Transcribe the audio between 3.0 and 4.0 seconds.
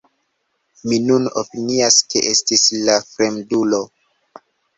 fremdulo.